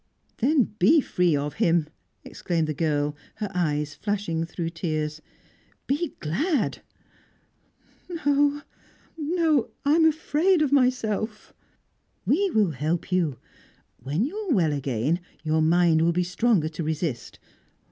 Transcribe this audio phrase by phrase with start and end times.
[0.39, 1.87] "Then be free of him!"
[2.23, 5.21] exclaimed the girl, her eyes flashing through tears.
[5.85, 6.81] "Be glad!"
[8.09, 8.63] "No
[9.15, 9.69] no!
[9.85, 11.53] I am afraid of myself"
[12.25, 13.37] "We will help you.
[14.01, 17.37] When you are well again, your mind will be stronger to resist.